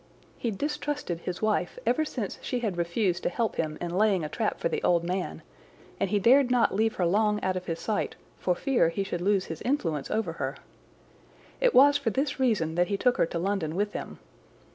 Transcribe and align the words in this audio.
He 0.35 0.49
distrusted 0.49 1.19
his 1.19 1.43
wife 1.43 1.77
ever 1.85 2.05
since 2.05 2.39
she 2.41 2.61
had 2.61 2.75
refused 2.75 3.21
to 3.21 3.29
help 3.29 3.57
him 3.57 3.77
in 3.79 3.95
laying 3.95 4.23
a 4.25 4.29
trap 4.29 4.59
for 4.59 4.67
the 4.67 4.81
old 4.81 5.03
man, 5.03 5.43
and 5.99 6.09
he 6.09 6.17
dared 6.17 6.49
not 6.49 6.73
leave 6.73 6.95
her 6.95 7.05
long 7.05 7.39
out 7.43 7.55
of 7.55 7.67
his 7.67 7.79
sight 7.79 8.15
for 8.39 8.55
fear 8.55 8.89
he 8.89 9.03
should 9.03 9.21
lose 9.21 9.45
his 9.45 9.61
influence 9.61 10.09
over 10.09 10.33
her. 10.41 10.57
It 11.59 11.75
was 11.75 11.97
for 11.97 12.09
this 12.09 12.39
reason 12.39 12.73
that 12.73 12.87
he 12.87 12.97
took 12.97 13.17
her 13.17 13.27
to 13.27 13.37
London 13.37 13.75
with 13.75 13.93
him. 13.93 14.17